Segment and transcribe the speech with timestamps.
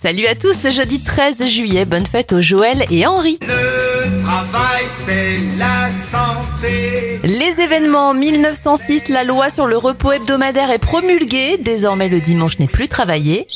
[0.00, 3.36] Salut à tous, jeudi 13 juillet, bonne fête aux Joël et Henri.
[3.42, 7.18] Le travail, c'est la santé.
[7.24, 12.68] Les événements 1906, la loi sur le repos hebdomadaire est promulguée, désormais le dimanche n'est
[12.68, 13.48] plus travaillé.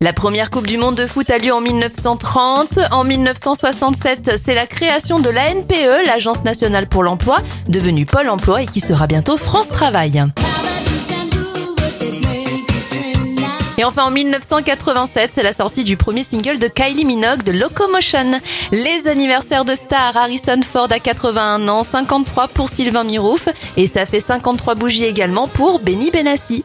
[0.00, 2.78] La première Coupe du Monde de foot a lieu en 1930.
[2.90, 8.66] En 1967, c'est la création de l'ANPE, l'Agence nationale pour l'emploi, devenue Pôle emploi et
[8.66, 10.24] qui sera bientôt France Travail.
[13.76, 18.40] Et enfin en 1987, c'est la sortie du premier single de Kylie Minogue de Locomotion.
[18.70, 24.06] Les anniversaires de stars, Harrison Ford à 81 ans, 53 pour Sylvain Mirouf et ça
[24.06, 26.64] fait 53 bougies également pour Benny Benassi.